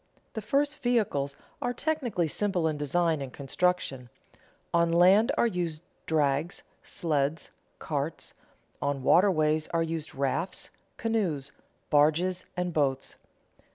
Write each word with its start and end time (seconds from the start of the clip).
The 0.33 0.41
first 0.41 0.79
vehicles 0.79 1.35
are 1.61 1.73
technically 1.73 2.27
simple 2.27 2.67
in 2.67 2.75
design 2.75 3.21
and 3.21 3.31
construction; 3.31 4.09
on 4.73 4.91
land 4.91 5.31
are 5.37 5.45
used 5.45 5.83
drags, 6.07 6.63
sleds, 6.81 7.51
carts; 7.77 8.33
on 8.81 9.03
waterways 9.03 9.67
are 9.67 9.83
used 9.83 10.15
rafts, 10.15 10.71
canoes, 10.97 11.51
barges, 11.91 12.45
and 12.57 12.73
boats. 12.73 13.17